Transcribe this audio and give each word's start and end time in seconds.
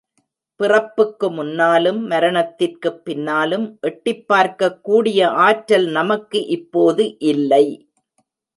பிறப்புக்கு 0.59 1.31
முன்னாலும், 1.31 2.07
மரணத்திற்குப் 2.07 3.05
பின்னாலும் 3.05 3.77
எட்டிப் 3.81 4.27
பார்க்கக் 4.27 4.83
கூடிய 4.83 5.29
ஆற்றல் 5.29 5.87
நமக்கு 5.87 6.45
இப்போது 6.45 7.19
இல்லை. 7.19 7.87